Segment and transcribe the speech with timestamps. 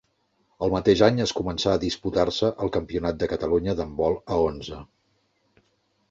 [0.67, 4.79] El mateix any es començà a disputar-se el Campionat de Catalunya d'handbol a onze.